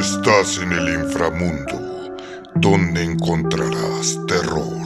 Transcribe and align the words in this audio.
Estás 0.00 0.56
en 0.62 0.72
el 0.72 0.88
inframundo, 1.04 2.16
donde 2.54 3.04
encontrarás 3.04 4.18
terror, 4.26 4.80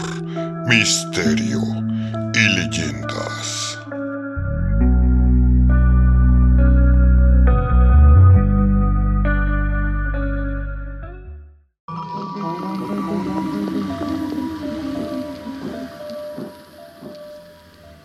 misterio 0.66 1.60
y 2.34 2.48
leyendas. 2.56 3.78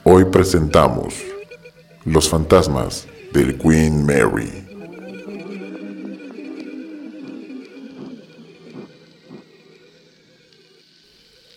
Hoy 0.04 0.24
presentamos 0.26 1.33
Los 2.06 2.28
fantasmas 2.30 3.08
del 3.32 3.58
Queen 3.58 4.06
Mary. 4.06 4.64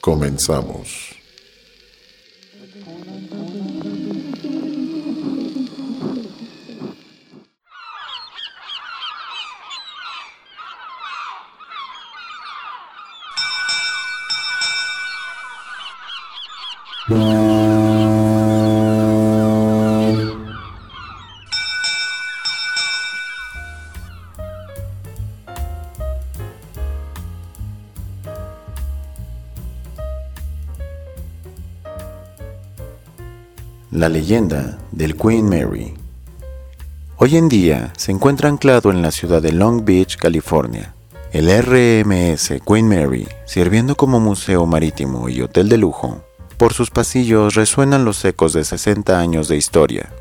Comenzamos. 0.01 1.17
La 33.97 34.11
leyenda 34.11 34.77
del 34.93 35.17
Queen 35.17 35.49
Mary. 35.49 35.95
Hoy 37.17 37.39
en 37.39 37.49
día 37.49 37.95
se 37.97 38.13
encuentra 38.13 38.51
anclado 38.51 38.91
en 38.91 39.01
la 39.01 39.11
ciudad 39.11 39.41
de 39.41 39.53
Long 39.53 39.87
Beach, 39.87 40.19
California. 40.19 40.95
El 41.33 41.49
RMS 41.49 42.61
Queen 42.69 42.87
Mary, 42.87 43.27
sirviendo 43.47 43.97
como 43.97 44.21
museo 44.21 44.67
marítimo 44.67 45.31
y 45.31 45.41
hotel 45.41 45.71
de 45.71 45.79
lujo, 45.79 46.23
por 46.59 46.75
sus 46.75 46.91
pasillos 46.91 47.55
resuenan 47.55 48.05
los 48.05 48.23
ecos 48.27 48.53
de 48.53 48.65
60 48.65 49.19
años 49.19 49.49
de 49.49 49.57
historia. 49.57 50.13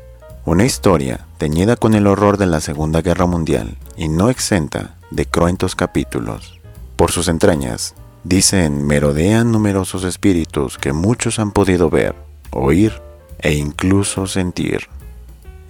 Una 0.46 0.64
historia 0.64 1.26
teñida 1.36 1.76
con 1.76 1.92
el 1.92 2.06
horror 2.06 2.38
de 2.38 2.46
la 2.46 2.62
Segunda 2.62 3.02
Guerra 3.02 3.26
Mundial 3.26 3.76
y 3.94 4.08
no 4.08 4.30
exenta 4.30 4.96
de 5.10 5.26
cruentos 5.26 5.76
capítulos. 5.76 6.60
Por 6.96 7.12
sus 7.12 7.28
entrañas, 7.28 7.94
dicen, 8.24 8.86
merodean 8.86 9.52
numerosos 9.52 10.04
espíritus 10.04 10.78
que 10.78 10.94
muchos 10.94 11.38
han 11.38 11.50
podido 11.50 11.90
ver, 11.90 12.14
oír 12.52 13.04
e 13.38 13.54
incluso 13.54 14.26
sentir. 14.26 14.88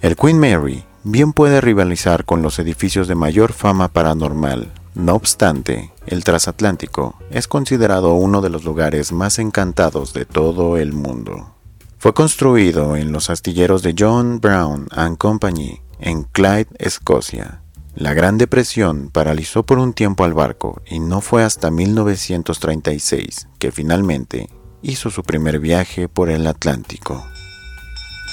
El 0.01 0.15
Queen 0.15 0.39
Mary 0.39 0.83
bien 1.03 1.33
puede 1.33 1.61
rivalizar 1.61 2.25
con 2.25 2.41
los 2.41 2.59
edificios 2.59 3.07
de 3.07 3.15
mayor 3.15 3.53
fama 3.53 3.87
paranormal. 3.87 4.71
No 4.93 5.15
obstante, 5.15 5.91
el 6.05 6.23
transatlántico 6.23 7.15
es 7.29 7.47
considerado 7.47 8.13
uno 8.13 8.41
de 8.41 8.49
los 8.49 8.63
lugares 8.63 9.11
más 9.11 9.39
encantados 9.39 10.13
de 10.13 10.25
todo 10.25 10.77
el 10.77 10.93
mundo. 10.93 11.53
Fue 11.97 12.13
construido 12.13 12.95
en 12.95 13.11
los 13.11 13.29
astilleros 13.29 13.81
de 13.81 13.95
John 13.97 14.39
Brown 14.39 14.87
and 14.91 15.17
Company 15.17 15.81
en 15.99 16.23
Clyde, 16.23 16.67
Escocia. 16.77 17.61
La 17.95 18.13
Gran 18.13 18.37
Depresión 18.37 19.09
paralizó 19.11 19.63
por 19.63 19.79
un 19.79 19.93
tiempo 19.93 20.23
al 20.23 20.35
barco 20.35 20.81
y 20.85 20.99
no 20.99 21.21
fue 21.21 21.43
hasta 21.43 21.71
1936 21.71 23.47
que 23.57 23.71
finalmente 23.71 24.49
hizo 24.83 25.09
su 25.09 25.23
primer 25.23 25.59
viaje 25.59 26.07
por 26.07 26.29
el 26.29 26.45
Atlántico. 26.45 27.25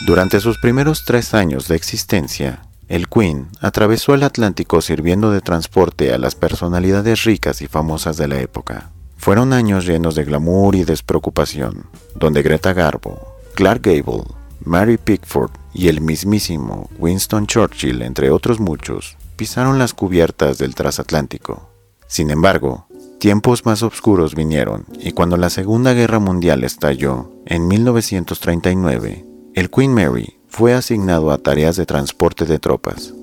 Durante 0.02 0.40
sus 0.40 0.58
primeros 0.58 1.04
tres 1.04 1.34
años 1.34 1.68
de 1.68 1.76
existencia, 1.76 2.62
el 2.88 3.08
Queen 3.08 3.48
atravesó 3.60 4.14
el 4.14 4.22
Atlántico 4.22 4.82
sirviendo 4.82 5.30
de 5.30 5.40
transporte 5.40 6.12
a 6.12 6.18
las 6.18 6.34
personalidades 6.34 7.24
ricas 7.24 7.62
y 7.62 7.68
famosas 7.68 8.16
de 8.16 8.28
la 8.28 8.40
época. 8.40 8.90
Fueron 9.16 9.52
años 9.52 9.86
llenos 9.86 10.14
de 10.14 10.24
glamour 10.24 10.74
y 10.74 10.84
despreocupación, 10.84 11.86
donde 12.14 12.42
Greta 12.42 12.74
Garbo, 12.74 13.36
Clark 13.54 13.82
Gable, 13.82 14.24
Mary 14.64 14.98
Pickford 14.98 15.52
y 15.72 15.88
el 15.88 16.00
mismísimo 16.02 16.90
Winston 16.98 17.46
Churchill, 17.46 18.02
entre 18.02 18.30
otros 18.30 18.60
muchos, 18.60 19.16
pisaron 19.36 19.78
las 19.78 19.94
cubiertas 19.94 20.58
del 20.58 20.74
transatlántico. 20.74 21.70
Sin 22.06 22.30
embargo, 22.30 22.86
tiempos 23.18 23.64
más 23.64 23.82
oscuros 23.82 24.34
vinieron 24.34 24.84
y 25.00 25.12
cuando 25.12 25.36
la 25.36 25.48
Segunda 25.48 25.94
Guerra 25.94 26.18
Mundial 26.18 26.62
estalló, 26.64 27.32
en 27.46 27.66
1939, 27.66 29.24
el 29.54 29.70
Queen 29.70 29.94
Mary 29.94 30.36
fue 30.48 30.74
asignado 30.74 31.30
a 31.30 31.38
tareas 31.38 31.76
de 31.76 31.86
transporte 31.86 32.44
de 32.44 32.58
tropas. 32.58 33.14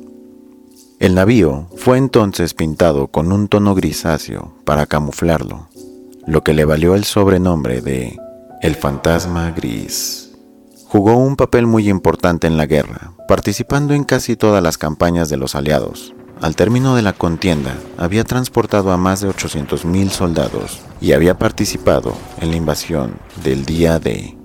El 1.00 1.16
navío 1.16 1.68
fue 1.76 1.98
entonces 1.98 2.54
pintado 2.54 3.08
con 3.08 3.34
un 3.34 3.50
tono 3.50 3.76
grisáceo 3.76 4.54
para 4.64 4.86
camuflarlo, 4.86 5.68
lo 6.26 6.42
que 6.42 6.54
le 6.54 6.64
valió 6.64 6.96
el 6.96 7.04
sobrenombre 7.04 7.82
de 7.82 8.18
El 8.62 8.76
Fantasma 8.76 9.52
Gris. 9.52 10.32
Jugó 10.88 11.18
un 11.18 11.36
papel 11.36 11.68
muy 11.68 11.90
importante 11.90 12.48
en 12.48 12.56
la 12.56 12.66
guerra, 12.66 13.12
participando 13.28 13.94
en 13.94 14.06
casi 14.06 14.38
todas 14.38 14.64
las 14.64 14.78
campañas 14.78 15.28
de 15.28 15.38
los 15.38 15.56
aliados. 15.56 16.14
Al 16.40 16.56
término 16.56 16.96
de 16.96 17.02
la 17.02 17.14
contienda, 17.14 17.76
había 17.98 18.24
transportado 18.24 18.92
a 18.92 18.98
más 18.98 19.20
de 19.20 19.30
800.000 19.30 20.10
soldados 20.10 20.80
y 21.02 21.12
había 21.12 21.38
participado 21.38 22.14
en 22.40 22.52
la 22.52 22.56
invasión 22.56 23.16
del 23.44 23.66
día 23.66 24.00
D. 24.00 24.41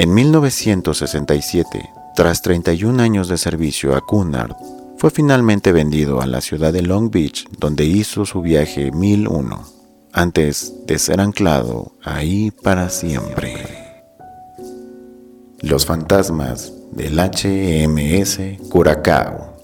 En 0.00 0.14
1967, 0.14 1.90
tras 2.14 2.40
31 2.42 3.02
años 3.02 3.26
de 3.26 3.36
servicio 3.36 3.96
a 3.96 4.00
Cunard, 4.00 4.54
fue 4.96 5.10
finalmente 5.10 5.72
vendido 5.72 6.20
a 6.20 6.26
la 6.26 6.40
ciudad 6.40 6.72
de 6.72 6.82
Long 6.82 7.10
Beach, 7.10 7.48
donde 7.58 7.84
hizo 7.84 8.24
su 8.24 8.40
viaje 8.40 8.92
1001, 8.92 9.60
antes 10.12 10.72
de 10.86 11.00
ser 11.00 11.20
anclado 11.20 11.96
ahí 12.04 12.52
para 12.62 12.90
siempre. 12.90 13.56
Los 15.62 15.84
fantasmas 15.84 16.72
del 16.92 17.18
HMS 17.18 18.68
Curacao. 18.68 19.56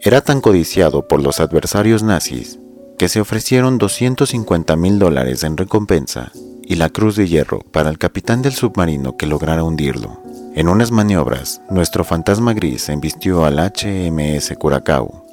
Era 0.00 0.22
tan 0.22 0.40
codiciado 0.40 1.06
por 1.06 1.22
los 1.22 1.40
adversarios 1.40 2.02
nazis 2.02 2.58
que 2.96 3.10
se 3.10 3.20
ofrecieron 3.20 3.76
250 3.76 4.76
mil 4.76 4.98
dólares 4.98 5.44
en 5.44 5.58
recompensa 5.58 6.32
y 6.68 6.76
la 6.76 6.90
Cruz 6.90 7.16
de 7.16 7.26
Hierro 7.26 7.60
para 7.72 7.88
el 7.88 7.96
capitán 7.96 8.42
del 8.42 8.52
submarino 8.52 9.16
que 9.16 9.26
lograra 9.26 9.64
hundirlo. 9.64 10.22
En 10.54 10.68
unas 10.68 10.90
maniobras, 10.90 11.62
nuestro 11.70 12.04
fantasma 12.04 12.52
gris 12.52 12.90
embistió 12.90 13.46
al 13.46 13.58
HMS 13.58 14.54
Curacao. 14.58 15.24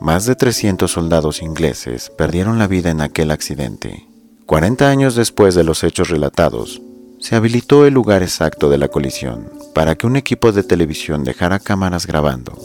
Más 0.00 0.24
de 0.24 0.36
300 0.36 0.88
soldados 0.88 1.42
ingleses 1.42 2.12
perdieron 2.16 2.60
la 2.60 2.68
vida 2.68 2.90
en 2.90 3.00
aquel 3.00 3.32
accidente. 3.32 4.06
40 4.46 4.88
años 4.88 5.16
después 5.16 5.56
de 5.56 5.64
los 5.64 5.82
hechos 5.82 6.10
relatados, 6.10 6.80
se 7.18 7.34
habilitó 7.34 7.86
el 7.86 7.94
lugar 7.94 8.22
exacto 8.22 8.70
de 8.70 8.78
la 8.78 8.86
colisión 8.86 9.50
para 9.74 9.96
que 9.96 10.06
un 10.06 10.14
equipo 10.14 10.52
de 10.52 10.62
televisión 10.62 11.24
dejara 11.24 11.58
cámaras 11.58 12.06
grabando. 12.06 12.56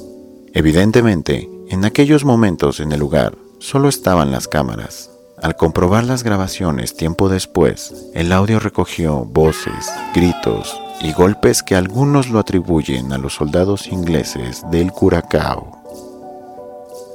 Evidentemente, 0.53 1.49
en 1.69 1.83
aquellos 1.83 2.25
momentos 2.25 2.79
en 2.79 2.91
el 2.91 2.99
lugar 2.99 3.35
solo 3.57 3.89
estaban 3.89 4.31
las 4.31 4.47
cámaras. 4.47 5.09
Al 5.41 5.55
comprobar 5.55 6.03
las 6.03 6.23
grabaciones 6.23 6.97
tiempo 6.97 7.29
después, 7.29 8.09
el 8.13 8.33
audio 8.33 8.59
recogió 8.59 9.23
voces, 9.23 9.89
gritos 10.13 10.77
y 11.01 11.13
golpes 11.13 11.63
que 11.63 11.75
algunos 11.75 12.29
lo 12.29 12.39
atribuyen 12.39 13.13
a 13.13 13.17
los 13.17 13.35
soldados 13.35 13.87
ingleses 13.87 14.69
del 14.69 14.91
Curacao. 14.91 15.77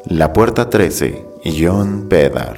La 0.07 0.33
Puerta 0.33 0.71
13 0.71 1.27
y 1.45 1.67
John 1.67 2.09
Bedar. 2.09 2.57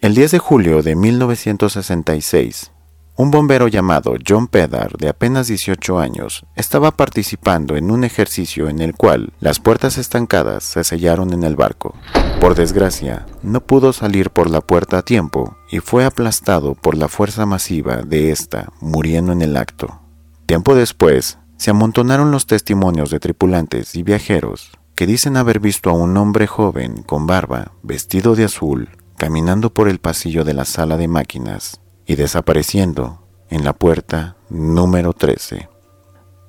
El 0.00 0.14
10 0.14 0.32
de 0.32 0.38
julio 0.38 0.82
de 0.82 0.94
1966, 0.94 2.70
un 3.16 3.30
bombero 3.30 3.68
llamado 3.68 4.14
John 4.26 4.48
Pedar, 4.48 4.96
de 4.96 5.08
apenas 5.08 5.46
18 5.46 6.00
años, 6.00 6.44
estaba 6.56 6.90
participando 6.90 7.76
en 7.76 7.92
un 7.92 8.02
ejercicio 8.02 8.68
en 8.68 8.80
el 8.80 8.94
cual 8.94 9.32
las 9.38 9.60
puertas 9.60 9.98
estancadas 9.98 10.64
se 10.64 10.82
sellaron 10.82 11.32
en 11.32 11.44
el 11.44 11.54
barco. 11.54 11.94
Por 12.40 12.56
desgracia, 12.56 13.24
no 13.42 13.60
pudo 13.60 13.92
salir 13.92 14.30
por 14.30 14.50
la 14.50 14.60
puerta 14.60 14.98
a 14.98 15.02
tiempo 15.02 15.56
y 15.70 15.78
fue 15.78 16.04
aplastado 16.04 16.74
por 16.74 16.96
la 16.96 17.06
fuerza 17.06 17.46
masiva 17.46 18.02
de 18.02 18.32
esta, 18.32 18.72
muriendo 18.80 19.30
en 19.30 19.42
el 19.42 19.56
acto. 19.56 20.00
Tiempo 20.46 20.74
después, 20.74 21.38
se 21.56 21.70
amontonaron 21.70 22.32
los 22.32 22.46
testimonios 22.46 23.10
de 23.10 23.20
tripulantes 23.20 23.94
y 23.94 24.02
viajeros 24.02 24.72
que 24.96 25.06
dicen 25.06 25.36
haber 25.36 25.60
visto 25.60 25.90
a 25.90 25.92
un 25.92 26.16
hombre 26.16 26.46
joven 26.46 27.02
con 27.02 27.26
barba, 27.26 27.72
vestido 27.82 28.34
de 28.34 28.44
azul, 28.44 28.90
caminando 29.16 29.72
por 29.72 29.88
el 29.88 30.00
pasillo 30.00 30.44
de 30.44 30.54
la 30.54 30.64
sala 30.64 30.96
de 30.96 31.08
máquinas 31.08 31.80
y 32.06 32.16
desapareciendo 32.16 33.20
en 33.50 33.64
la 33.64 33.72
puerta 33.72 34.36
número 34.50 35.12
13. 35.12 35.68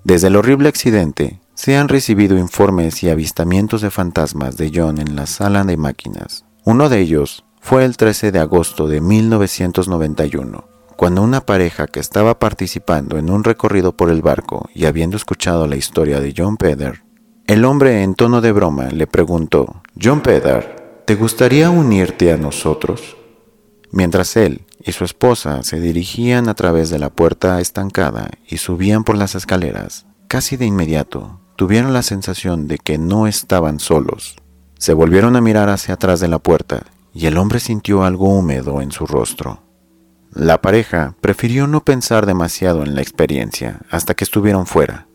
Desde 0.04 0.28
el 0.28 0.36
horrible 0.36 0.70
accidente, 0.70 1.40
se 1.56 1.78
han 1.78 1.88
recibido 1.88 2.38
informes 2.38 3.02
y 3.04 3.10
avistamientos 3.10 3.82
de 3.82 3.90
fantasmas 3.90 4.58
de 4.58 4.72
John 4.74 5.00
en 5.00 5.16
la 5.16 5.26
sala 5.26 5.64
de 5.64 5.78
máquinas. 5.78 6.46
Uno 6.64 6.90
de 6.90 7.00
ellos 7.00 7.46
fue 7.62 7.86
el 7.86 7.98
13 7.98 8.32
de 8.32 8.40
agosto 8.40 8.88
de 8.88 9.02
1991, 9.02 10.68
cuando 10.96 11.22
una 11.22 11.46
pareja 11.46 11.88
que 11.88 12.00
estaba 12.00 12.40
participando 12.40 13.18
en 13.18 13.30
un 13.30 13.44
recorrido 13.44 13.96
por 13.96 14.10
el 14.10 14.22
barco 14.22 14.70
y 14.74 14.86
habiendo 14.86 15.18
escuchado 15.18 15.66
la 15.68 15.76
historia 15.76 16.20
de 16.20 16.34
John 16.36 16.58
Peder, 16.58 17.04
el 17.48 17.66
hombre 17.66 18.04
en 18.04 18.16
tono 18.16 18.42
de 18.42 18.52
broma 18.52 18.90
le 18.90 19.08
preguntó, 19.08 19.82
John 20.02 20.22
Peder, 20.22 21.04
¿te 21.06 21.16
gustaría 21.16 21.70
unirte 21.70 22.32
a 22.32 22.38
nosotros? 22.38 23.18
Mientras 23.96 24.36
él 24.36 24.66
y 24.84 24.92
su 24.92 25.06
esposa 25.06 25.64
se 25.64 25.80
dirigían 25.80 26.50
a 26.50 26.54
través 26.54 26.90
de 26.90 27.00
la 27.00 27.10
puerta 27.10 27.62
estancada 27.62 28.30
y 28.46 28.58
subían 28.58 29.06
por 29.06 29.16
las 29.16 29.36
escaleras, 29.36 30.06
casi 30.28 30.58
de 30.58 30.66
inmediato 30.66 31.40
tuvieron 31.56 31.94
la 31.94 32.02
sensación 32.02 32.68
de 32.68 32.78
que 32.78 32.98
no 32.98 33.26
estaban 33.26 33.80
solos. 33.80 34.36
Se 34.78 34.94
volvieron 34.94 35.38
a 35.38 35.42
mirar 35.42 35.70
hacia 35.70 35.94
atrás 35.94 36.20
de 36.20 36.28
la 36.28 36.40
puerta 36.40 36.84
y 37.14 37.28
el 37.28 37.38
hombre 37.38 37.62
sintió 37.62 38.04
algo 38.04 38.28
húmedo 38.28 38.82
en 38.82 38.92
su 38.92 39.08
rostro. 39.08 39.64
La 40.34 40.62
pareja 40.62 41.16
prefirió 41.22 41.66
no 41.66 41.86
pensar 41.86 42.26
demasiado 42.26 42.84
en 42.84 42.96
la 42.96 43.02
experiencia 43.02 43.80
hasta 43.90 44.14
que 44.14 44.26
estuvieron 44.26 44.66
fuera. 44.66 45.08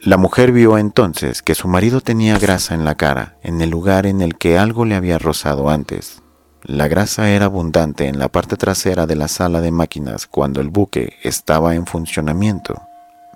La 0.00 0.18
mujer 0.18 0.52
vio 0.52 0.78
entonces 0.78 1.42
que 1.42 1.56
su 1.56 1.66
marido 1.66 2.00
tenía 2.00 2.38
grasa 2.38 2.76
en 2.76 2.84
la 2.84 2.94
cara, 2.94 3.38
en 3.42 3.60
el 3.60 3.70
lugar 3.70 4.06
en 4.06 4.20
el 4.20 4.38
que 4.38 4.56
algo 4.56 4.84
le 4.84 4.94
había 4.94 5.18
rozado 5.18 5.68
antes. 5.68 6.22
La 6.62 6.88
grasa 6.88 7.30
era 7.30 7.46
abundante 7.46 8.06
en 8.06 8.18
la 8.18 8.28
parte 8.28 8.56
trasera 8.56 9.06
de 9.06 9.16
la 9.16 9.28
sala 9.28 9.60
de 9.60 9.70
máquinas 9.70 10.26
cuando 10.26 10.60
el 10.60 10.68
buque 10.68 11.14
estaba 11.22 11.74
en 11.74 11.86
funcionamiento. 11.86 12.82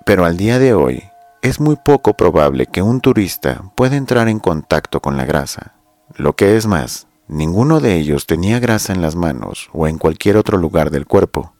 Pero 0.05 0.25
al 0.25 0.37
día 0.37 0.59
de 0.59 0.73
hoy, 0.73 1.03
es 1.41 1.59
muy 1.59 1.75
poco 1.75 2.13
probable 2.13 2.67
que 2.67 2.81
un 2.81 3.01
turista 3.01 3.63
pueda 3.75 3.95
entrar 3.95 4.27
en 4.29 4.39
contacto 4.39 5.01
con 5.01 5.17
la 5.17 5.25
grasa. 5.25 5.73
Lo 6.15 6.35
que 6.35 6.55
es 6.55 6.67
más, 6.67 7.07
ninguno 7.27 7.79
de 7.79 7.95
ellos 7.95 8.27
tenía 8.27 8.59
grasa 8.59 8.93
en 8.93 9.01
las 9.01 9.15
manos 9.15 9.69
o 9.73 9.87
en 9.87 9.97
cualquier 9.97 10.37
otro 10.37 10.57
lugar 10.57 10.91
del 10.91 11.07
cuerpo. 11.07 11.55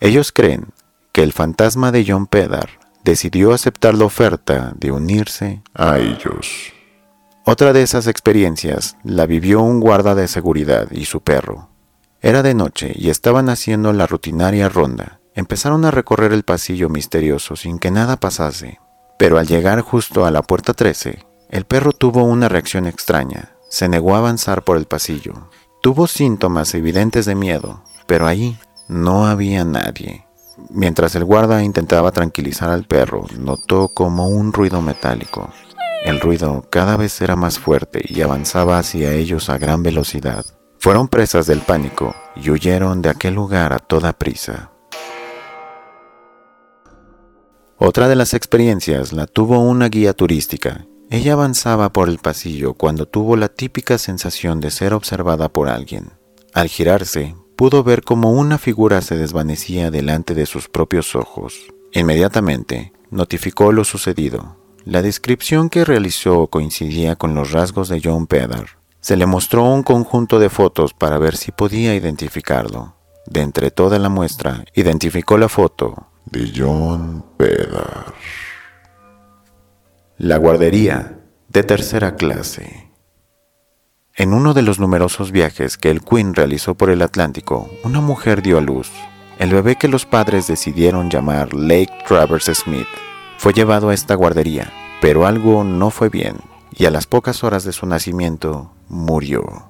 Ellos 0.00 0.32
creen 0.32 0.68
que 1.12 1.24
el 1.24 1.32
fantasma 1.32 1.90
de 1.90 2.04
John 2.06 2.26
Pedar 2.26 2.68
decidió 3.02 3.52
aceptar 3.52 3.94
la 3.94 4.04
oferta 4.04 4.72
de 4.76 4.92
unirse 4.92 5.62
a 5.74 5.98
ellos. 5.98 6.72
Otra 7.50 7.72
de 7.72 7.80
esas 7.80 8.08
experiencias 8.08 8.98
la 9.04 9.24
vivió 9.24 9.62
un 9.62 9.80
guarda 9.80 10.14
de 10.14 10.28
seguridad 10.28 10.88
y 10.90 11.06
su 11.06 11.22
perro. 11.22 11.70
Era 12.20 12.42
de 12.42 12.52
noche 12.52 12.92
y 12.94 13.08
estaban 13.08 13.48
haciendo 13.48 13.94
la 13.94 14.06
rutinaria 14.06 14.68
ronda. 14.68 15.20
Empezaron 15.34 15.86
a 15.86 15.90
recorrer 15.90 16.34
el 16.34 16.42
pasillo 16.42 16.90
misterioso 16.90 17.56
sin 17.56 17.78
que 17.78 17.90
nada 17.90 18.18
pasase, 18.18 18.80
pero 19.18 19.38
al 19.38 19.46
llegar 19.46 19.80
justo 19.80 20.26
a 20.26 20.30
la 20.30 20.42
puerta 20.42 20.74
13, 20.74 21.24
el 21.48 21.64
perro 21.64 21.92
tuvo 21.92 22.22
una 22.24 22.50
reacción 22.50 22.86
extraña. 22.86 23.54
Se 23.70 23.88
negó 23.88 24.14
a 24.14 24.18
avanzar 24.18 24.62
por 24.62 24.76
el 24.76 24.84
pasillo. 24.84 25.48
Tuvo 25.80 26.06
síntomas 26.06 26.74
evidentes 26.74 27.24
de 27.24 27.34
miedo, 27.34 27.82
pero 28.06 28.26
allí 28.26 28.58
no 28.88 29.26
había 29.26 29.64
nadie. 29.64 30.26
Mientras 30.68 31.14
el 31.14 31.24
guarda 31.24 31.62
intentaba 31.62 32.12
tranquilizar 32.12 32.68
al 32.68 32.84
perro, 32.84 33.24
notó 33.38 33.88
como 33.88 34.28
un 34.28 34.52
ruido 34.52 34.82
metálico. 34.82 35.48
El 36.04 36.20
ruido 36.20 36.66
cada 36.70 36.96
vez 36.96 37.20
era 37.20 37.36
más 37.36 37.58
fuerte 37.58 38.02
y 38.06 38.22
avanzaba 38.22 38.78
hacia 38.78 39.12
ellos 39.12 39.50
a 39.50 39.58
gran 39.58 39.82
velocidad. 39.82 40.44
Fueron 40.78 41.08
presas 41.08 41.46
del 41.46 41.60
pánico 41.60 42.14
y 42.36 42.50
huyeron 42.50 43.02
de 43.02 43.10
aquel 43.10 43.34
lugar 43.34 43.72
a 43.72 43.78
toda 43.78 44.12
prisa. 44.12 44.70
Otra 47.76 48.08
de 48.08 48.16
las 48.16 48.34
experiencias 48.34 49.12
la 49.12 49.26
tuvo 49.26 49.60
una 49.60 49.88
guía 49.88 50.12
turística. 50.12 50.86
Ella 51.10 51.32
avanzaba 51.32 51.92
por 51.92 52.08
el 52.08 52.18
pasillo 52.18 52.74
cuando 52.74 53.06
tuvo 53.06 53.36
la 53.36 53.48
típica 53.48 53.98
sensación 53.98 54.60
de 54.60 54.70
ser 54.70 54.94
observada 54.94 55.48
por 55.48 55.68
alguien. 55.68 56.12
Al 56.54 56.68
girarse, 56.68 57.34
pudo 57.56 57.82
ver 57.82 58.02
como 58.02 58.32
una 58.32 58.58
figura 58.58 59.00
se 59.00 59.16
desvanecía 59.16 59.90
delante 59.90 60.34
de 60.34 60.46
sus 60.46 60.68
propios 60.68 61.14
ojos. 61.14 61.72
Inmediatamente, 61.92 62.92
notificó 63.10 63.72
lo 63.72 63.84
sucedido. 63.84 64.57
La 64.88 65.02
descripción 65.02 65.68
que 65.68 65.84
realizó 65.84 66.46
coincidía 66.46 67.14
con 67.14 67.34
los 67.34 67.52
rasgos 67.52 67.90
de 67.90 68.00
John 68.02 68.26
Pedar. 68.26 68.78
Se 69.00 69.18
le 69.18 69.26
mostró 69.26 69.64
un 69.64 69.82
conjunto 69.82 70.38
de 70.38 70.48
fotos 70.48 70.94
para 70.94 71.18
ver 71.18 71.36
si 71.36 71.52
podía 71.52 71.94
identificarlo. 71.94 72.94
De 73.26 73.42
entre 73.42 73.70
toda 73.70 73.98
la 73.98 74.08
muestra, 74.08 74.64
identificó 74.72 75.36
la 75.36 75.50
foto 75.50 76.06
de 76.24 76.50
John 76.56 77.22
Pedar. 77.36 78.14
La 80.16 80.38
guardería 80.38 81.18
de 81.48 81.64
tercera 81.64 82.16
clase. 82.16 82.90
En 84.14 84.32
uno 84.32 84.54
de 84.54 84.62
los 84.62 84.78
numerosos 84.78 85.32
viajes 85.32 85.76
que 85.76 85.90
el 85.90 86.00
Queen 86.02 86.32
realizó 86.32 86.76
por 86.76 86.88
el 86.88 87.02
Atlántico, 87.02 87.68
una 87.84 88.00
mujer 88.00 88.40
dio 88.40 88.56
a 88.56 88.62
luz. 88.62 88.90
El 89.38 89.50
bebé 89.50 89.76
que 89.76 89.88
los 89.88 90.06
padres 90.06 90.46
decidieron 90.46 91.10
llamar 91.10 91.52
Lake 91.52 91.92
Travers 92.06 92.46
Smith 92.46 92.88
fue 93.38 93.52
llevado 93.52 93.88
a 93.88 93.94
esta 93.94 94.16
guardería, 94.16 94.72
pero 95.00 95.24
algo 95.24 95.62
no 95.62 95.90
fue 95.90 96.08
bien 96.08 96.36
y 96.76 96.86
a 96.86 96.90
las 96.90 97.06
pocas 97.06 97.44
horas 97.44 97.64
de 97.64 97.72
su 97.72 97.86
nacimiento 97.86 98.72
murió. 98.88 99.68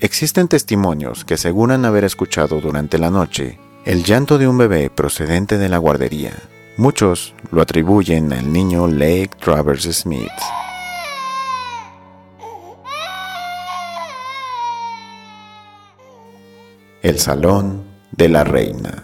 Existen 0.00 0.48
testimonios 0.48 1.24
que 1.24 1.34
aseguran 1.34 1.84
haber 1.84 2.04
escuchado 2.04 2.60
durante 2.60 2.98
la 2.98 3.10
noche 3.10 3.58
el 3.84 4.02
llanto 4.02 4.36
de 4.36 4.48
un 4.48 4.58
bebé 4.58 4.90
procedente 4.90 5.58
de 5.58 5.68
la 5.68 5.78
guardería. 5.78 6.32
Muchos 6.76 7.34
lo 7.52 7.62
atribuyen 7.62 8.32
al 8.32 8.52
niño 8.52 8.88
Lake 8.88 9.30
Travers 9.38 9.84
Smith. 9.84 10.28
El 17.00 17.20
Salón 17.20 17.84
de 18.10 18.28
la 18.28 18.42
Reina. 18.42 19.03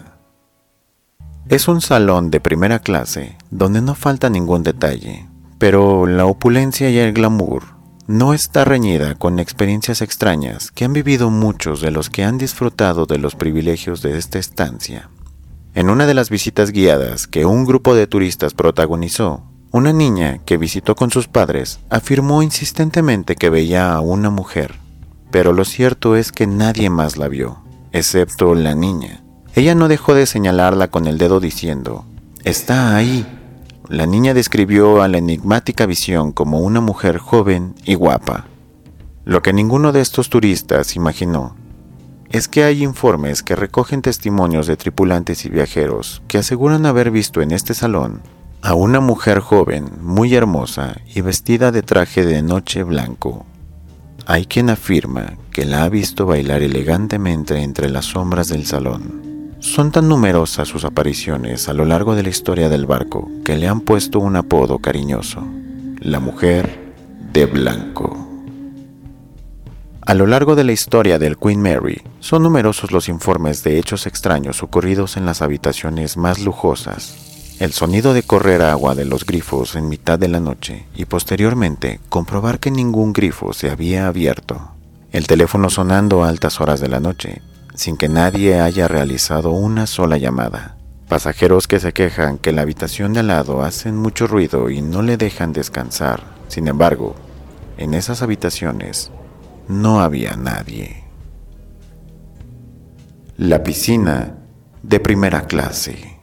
Es 1.51 1.67
un 1.67 1.81
salón 1.81 2.31
de 2.31 2.39
primera 2.39 2.79
clase 2.79 3.37
donde 3.51 3.83
no 3.83 3.97
falta 3.97 4.31
ningún 4.31 4.63
detalle, 4.63 5.27
pero 5.59 6.07
la 6.07 6.25
opulencia 6.25 6.91
y 6.91 6.99
el 6.99 7.13
glamour 7.13 7.65
no 8.07 8.35
está 8.35 8.65
reñida 8.65 9.17
con 9.17 9.41
experiencias 9.41 10.01
extrañas 10.01 10.71
que 10.71 10.85
han 10.85 10.93
vivido 10.93 11.29
muchos 11.29 11.81
de 11.81 11.91
los 11.91 12.09
que 12.09 12.23
han 12.23 12.39
disfrutado 12.39 13.05
de 13.05 13.19
los 13.19 13.35
privilegios 13.35 14.01
de 14.01 14.17
esta 14.17 14.39
estancia. 14.39 15.11
En 15.75 15.91
una 15.91 16.07
de 16.07 16.15
las 16.15 16.31
visitas 16.31 16.71
guiadas 16.71 17.27
que 17.27 17.45
un 17.45 17.65
grupo 17.65 17.97
de 17.97 18.07
turistas 18.07 18.55
protagonizó, 18.55 19.43
una 19.73 19.93
niña 19.93 20.39
que 20.45 20.57
visitó 20.57 20.95
con 20.95 21.11
sus 21.11 21.27
padres 21.27 21.81
afirmó 21.91 22.45
insistentemente 22.45 23.35
que 23.35 23.51
veía 23.51 23.93
a 23.93 23.99
una 23.99 24.31
mujer, 24.31 24.77
pero 25.33 25.53
lo 25.53 25.65
cierto 25.65 26.15
es 26.15 26.31
que 26.31 26.47
nadie 26.47 26.91
más 26.91 27.17
la 27.17 27.27
vio, 27.27 27.65
excepto 27.91 28.55
la 28.55 28.77
niña. 28.77 29.25
Ella 29.55 29.75
no 29.75 29.89
dejó 29.89 30.15
de 30.15 30.27
señalarla 30.27 30.89
con 30.89 31.07
el 31.07 31.19
dedo 31.19 31.41
diciendo, 31.41 32.05
Está 32.45 32.95
ahí, 32.97 33.27
la 33.89 34.07
niña 34.07 34.35
describió 34.35 35.03
a 35.03 35.09
la 35.09 35.19
enigmática 35.19 35.87
visión 35.87 36.33
como 36.33 36.61
una 36.61 36.81
mujer 36.81 37.19
joven 37.19 37.75
y 37.85 37.95
guapa. 37.95 38.47
Lo 39.25 39.43
que 39.43 39.53
ninguno 39.53 39.93
de 39.93 40.01
estos 40.01 40.31
turistas 40.31 40.95
imaginó 40.95 41.57
es 42.31 42.47
que 42.47 42.63
hay 42.63 42.85
informes 42.85 43.43
que 43.43 43.57
recogen 43.57 44.03
testimonios 44.03 44.69
de 44.69 44.77
tripulantes 44.77 45.45
y 45.45 45.49
viajeros 45.49 46.23
que 46.29 46.39
aseguran 46.39 46.87
haber 46.87 47.11
visto 47.11 47.43
en 47.43 47.51
este 47.51 47.75
salón 47.75 48.23
a 48.63 48.75
una 48.75 49.01
mujer 49.01 49.41
joven, 49.41 49.91
muy 50.01 50.35
hermosa 50.35 50.97
y 51.13 51.23
vestida 51.23 51.73
de 51.73 51.83
traje 51.83 52.25
de 52.25 52.43
noche 52.43 52.85
blanco. 52.85 53.47
Hay 54.27 54.47
quien 54.47 54.71
afirma 54.71 55.35
que 55.51 55.65
la 55.65 55.83
ha 55.83 55.89
visto 55.89 56.27
bailar 56.27 56.63
elegantemente 56.63 57.61
entre 57.63 57.91
las 57.91 58.05
sombras 58.05 58.49
del 58.49 58.67
salón. 58.67 59.30
Son 59.61 59.93
tan 59.93 60.09
numerosas 60.09 60.69
sus 60.69 60.87
apariciones 60.87 61.69
a 61.69 61.75
lo 61.75 61.85
largo 61.85 62.15
de 62.15 62.23
la 62.23 62.31
historia 62.31 62.71
del 62.71 62.87
barco 62.87 63.31
que 63.45 63.59
le 63.59 63.69
han 63.69 63.83
puesto 63.83 64.19
un 64.19 64.37
apodo 64.37 64.79
cariñoso, 64.79 65.47
la 65.99 66.19
mujer 66.19 66.95
de 67.31 67.45
blanco. 67.45 68.27
A 70.01 70.15
lo 70.15 70.27
largo 70.27 70.57
de 70.57 70.65
la 70.65 70.73
historia 70.73 71.19
del 71.19 71.37
Queen 71.37 71.61
Mary, 71.61 72.01
son 72.21 72.43
numerosos 72.43 72.91
los 72.91 73.11
informes 73.11 73.63
de 73.63 73.79
hechos 73.79 74.07
extraños 74.07 74.63
ocurridos 74.63 75.19
en 75.19 75.27
las 75.27 75.43
habitaciones 75.43 76.17
más 76.17 76.41
lujosas. 76.41 77.57
El 77.61 77.73
sonido 77.73 78.15
de 78.15 78.23
correr 78.23 78.63
agua 78.63 78.95
de 78.95 79.05
los 79.05 79.27
grifos 79.27 79.77
en 79.77 79.91
mitad 79.91 80.19
de 80.19 80.29
la 80.29 80.41
noche 80.41 80.87
y 80.97 81.05
posteriormente 81.05 82.01
comprobar 82.09 82.61
que 82.61 82.71
ningún 82.71 83.13
grifo 83.13 83.53
se 83.53 83.69
había 83.69 84.07
abierto. 84.07 84.71
El 85.13 85.27
teléfono 85.27 85.69
sonando 85.69 86.25
a 86.25 86.31
altas 86.31 86.63
horas 86.63 86.81
de 86.81 86.89
la 86.89 87.01
noche 87.01 87.43
sin 87.75 87.97
que 87.97 88.09
nadie 88.09 88.61
haya 88.61 88.89
realizado 88.89 89.51
una 89.51 89.87
sola 89.87 90.19
llamada. 90.19 90.77
Pasajeros 91.09 91.67
que 91.67 91.81
se 91.81 91.93
quejan 91.93 92.39
que 92.39 92.53
la 92.53 92.63
habitación 92.63 93.13
de 93.13 93.21
al 93.21 93.29
lado 93.29 93.63
hacen 93.63 93.97
mucho 93.97 94.27
ruido 94.27 94.71
y 94.71 94.81
no 94.81 95.03
le 95.03 95.17
dejan 95.17 95.53
descansar. 95.53 96.23
Sin 96.49 96.69
embargo, 96.69 97.17
en 97.79 97.95
esas 97.95 98.23
habitaciones 98.23 99.11
no 99.69 100.01
había 100.01 100.37
nadie. 100.37 101.05
La 103.37 103.63
piscina 103.63 104.37
de 104.83 105.01
primera 105.01 105.47
clase. 105.47 106.21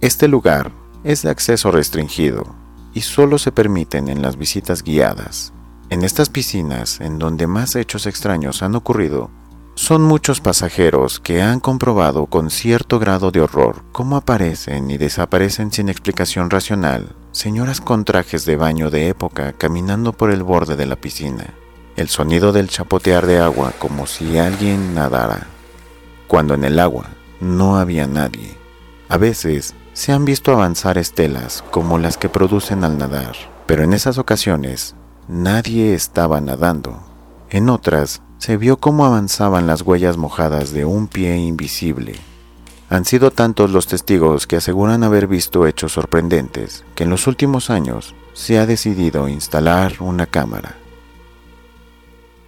Este 0.00 0.28
lugar 0.28 0.72
es 1.04 1.22
de 1.22 1.30
acceso 1.30 1.70
restringido. 1.70 2.60
y 2.94 3.00
solo 3.00 3.38
se 3.38 3.52
permiten 3.52 4.08
en 4.08 4.20
las 4.20 4.36
visitas 4.36 4.82
guiadas. 4.82 5.54
En 5.88 6.02
estas 6.04 6.28
piscinas, 6.28 7.00
en 7.00 7.18
donde 7.18 7.46
más 7.46 7.74
hechos 7.74 8.04
extraños 8.06 8.62
han 8.62 8.74
ocurrido, 8.74 9.30
son 9.74 10.02
muchos 10.02 10.40
pasajeros 10.40 11.18
que 11.18 11.40
han 11.40 11.58
comprobado 11.58 12.26
con 12.26 12.50
cierto 12.50 12.98
grado 12.98 13.30
de 13.30 13.40
horror 13.40 13.82
cómo 13.92 14.16
aparecen 14.16 14.90
y 14.90 14.98
desaparecen 14.98 15.72
sin 15.72 15.88
explicación 15.88 16.50
racional 16.50 17.14
señoras 17.32 17.80
con 17.80 18.04
trajes 18.04 18.44
de 18.44 18.56
baño 18.56 18.90
de 18.90 19.08
época 19.08 19.54
caminando 19.54 20.12
por 20.12 20.30
el 20.30 20.42
borde 20.42 20.76
de 20.76 20.84
la 20.84 20.96
piscina, 20.96 21.54
el 21.96 22.08
sonido 22.08 22.52
del 22.52 22.68
chapotear 22.68 23.26
de 23.26 23.38
agua 23.38 23.72
como 23.78 24.06
si 24.06 24.38
alguien 24.38 24.94
nadara, 24.94 25.46
cuando 26.28 26.54
en 26.54 26.64
el 26.64 26.78
agua 26.78 27.06
no 27.40 27.76
había 27.78 28.06
nadie. 28.06 28.56
A 29.08 29.16
veces 29.16 29.74
se 29.94 30.12
han 30.12 30.24
visto 30.24 30.52
avanzar 30.52 30.98
estelas 30.98 31.64
como 31.70 31.98
las 31.98 32.18
que 32.18 32.28
producen 32.28 32.84
al 32.84 32.98
nadar, 32.98 33.34
pero 33.66 33.82
en 33.82 33.94
esas 33.94 34.18
ocasiones 34.18 34.94
nadie 35.28 35.94
estaba 35.94 36.40
nadando. 36.40 37.02
En 37.50 37.68
otras 37.68 38.22
se 38.42 38.56
vio 38.56 38.76
cómo 38.76 39.06
avanzaban 39.06 39.68
las 39.68 39.82
huellas 39.82 40.16
mojadas 40.16 40.72
de 40.72 40.84
un 40.84 41.06
pie 41.06 41.36
invisible. 41.36 42.16
Han 42.88 43.04
sido 43.04 43.30
tantos 43.30 43.70
los 43.70 43.86
testigos 43.86 44.48
que 44.48 44.56
aseguran 44.56 45.04
haber 45.04 45.28
visto 45.28 45.64
hechos 45.64 45.92
sorprendentes 45.92 46.84
que 46.96 47.04
en 47.04 47.10
los 47.10 47.28
últimos 47.28 47.70
años 47.70 48.16
se 48.32 48.58
ha 48.58 48.66
decidido 48.66 49.28
instalar 49.28 49.92
una 50.00 50.26
cámara. 50.26 50.74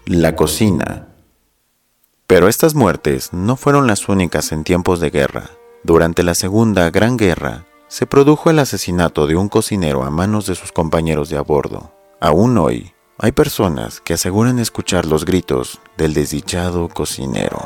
La 0.05 0.35
cocina. 0.35 1.07
Pero 2.27 2.49
estas 2.49 2.75
muertes 2.75 3.33
no 3.33 3.55
fueron 3.55 3.87
las 3.87 4.09
únicas 4.09 4.51
en 4.51 4.65
tiempos 4.65 4.99
de 4.99 5.11
guerra. 5.11 5.49
Durante 5.85 6.25
la 6.25 6.35
Segunda 6.35 6.91
Gran 6.91 7.17
Guerra, 7.17 7.67
se 7.87 8.05
produjo 8.07 8.51
el 8.51 8.59
asesinato 8.59 9.29
de 9.29 9.37
un 9.37 9.49
cocinero 9.49 10.03
a 10.03 10.11
manos 10.11 10.47
de 10.47 10.57
sus 10.57 10.73
compañeros 10.73 11.29
de 11.29 11.37
a 11.37 11.43
bordo. 11.43 11.93
Aún 12.21 12.59
hoy, 12.59 12.94
hay 13.19 13.33
personas 13.33 14.01
que 14.01 14.15
aseguran 14.15 14.59
escuchar 14.59 15.05
los 15.07 15.25
gritos 15.25 15.81
del 15.97 16.15
desdichado 16.15 16.89
cocinero. 16.89 17.63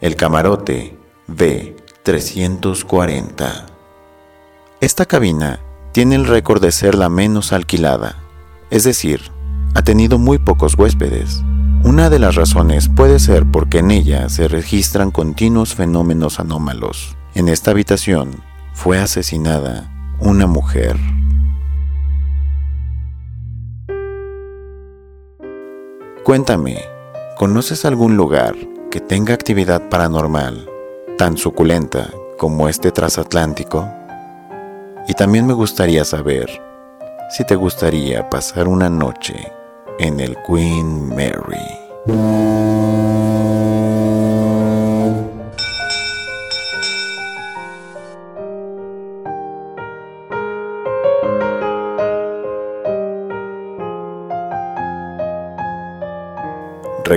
El 0.00 0.14
camarote 0.14 0.96
B340. 1.28 3.66
Esta 4.80 5.06
cabina 5.06 5.58
tiene 5.92 6.14
el 6.14 6.26
récord 6.26 6.62
de 6.62 6.70
ser 6.70 6.94
la 6.94 7.08
menos 7.08 7.52
alquilada, 7.52 8.22
es 8.70 8.84
decir, 8.84 9.32
ha 9.74 9.82
tenido 9.82 10.18
muy 10.18 10.38
pocos 10.38 10.78
huéspedes. 10.78 11.42
Una 11.82 12.10
de 12.10 12.20
las 12.20 12.36
razones 12.36 12.88
puede 12.88 13.18
ser 13.18 13.44
porque 13.50 13.78
en 13.78 13.90
ella 13.90 14.28
se 14.28 14.46
registran 14.46 15.10
continuos 15.10 15.74
fenómenos 15.74 16.38
anómalos. 16.38 17.16
En 17.34 17.48
esta 17.48 17.72
habitación 17.72 18.44
fue 18.74 19.00
asesinada 19.00 19.90
una 20.20 20.46
mujer. 20.46 20.96
Cuéntame, 26.24 26.82
¿conoces 27.36 27.84
algún 27.84 28.16
lugar 28.16 28.54
que 28.90 28.98
tenga 28.98 29.34
actividad 29.34 29.90
paranormal 29.90 30.66
tan 31.18 31.36
suculenta 31.36 32.08
como 32.38 32.66
este 32.66 32.90
transatlántico? 32.90 33.86
Y 35.06 35.12
también 35.12 35.46
me 35.46 35.52
gustaría 35.52 36.02
saber 36.06 36.48
si 37.28 37.44
te 37.44 37.56
gustaría 37.56 38.30
pasar 38.30 38.68
una 38.68 38.88
noche 38.88 39.34
en 39.98 40.18
el 40.18 40.34
Queen 40.46 41.10
Mary. 41.10 42.53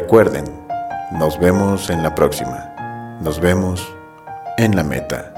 Recuerden, 0.07 0.45
nos 1.19 1.37
vemos 1.37 1.89
en 1.89 2.01
la 2.01 2.15
próxima. 2.15 3.17
Nos 3.19 3.41
vemos 3.41 3.85
en 4.57 4.73
la 4.73 4.81
meta. 4.81 5.36